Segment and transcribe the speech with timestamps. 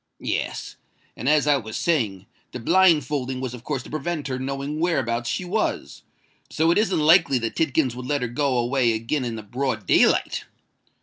[0.19, 0.77] "Yes.
[1.15, 5.29] And, as I was saying, the blindfolding was of course to prevent her knowing whereabouts
[5.29, 6.01] she was:
[6.49, 9.85] so it isn't likely that Tidkins would let her go away again in the broad
[9.85, 10.45] day light."